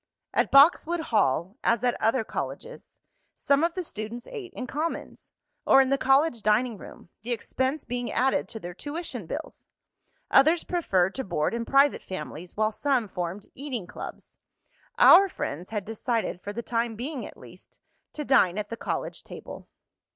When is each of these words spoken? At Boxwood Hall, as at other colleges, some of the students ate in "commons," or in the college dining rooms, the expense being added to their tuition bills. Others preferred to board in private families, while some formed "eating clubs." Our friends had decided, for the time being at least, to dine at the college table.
At 0.33 0.49
Boxwood 0.49 0.99
Hall, 0.99 1.57
as 1.63 1.83
at 1.83 1.95
other 2.01 2.23
colleges, 2.23 2.97
some 3.35 3.63
of 3.63 3.75
the 3.75 3.83
students 3.83 4.25
ate 4.25 4.51
in 4.53 4.65
"commons," 4.65 5.31
or 5.63 5.79
in 5.79 5.89
the 5.89 5.97
college 5.99 6.41
dining 6.41 6.75
rooms, 6.79 7.09
the 7.21 7.31
expense 7.31 7.85
being 7.85 8.11
added 8.11 8.47
to 8.49 8.59
their 8.59 8.73
tuition 8.73 9.27
bills. 9.27 9.67
Others 10.31 10.63
preferred 10.63 11.13
to 11.13 11.23
board 11.23 11.53
in 11.53 11.65
private 11.65 12.01
families, 12.01 12.57
while 12.57 12.71
some 12.71 13.07
formed 13.07 13.45
"eating 13.53 13.85
clubs." 13.85 14.39
Our 14.97 15.29
friends 15.29 15.69
had 15.69 15.85
decided, 15.85 16.41
for 16.41 16.51
the 16.51 16.63
time 16.63 16.95
being 16.95 17.23
at 17.23 17.37
least, 17.37 17.77
to 18.13 18.25
dine 18.25 18.57
at 18.57 18.69
the 18.71 18.77
college 18.77 19.21
table. 19.21 19.67